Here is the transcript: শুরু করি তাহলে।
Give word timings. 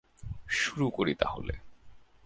শুরু 0.49 0.89
করি 0.89 1.13
তাহলে। 1.15 1.53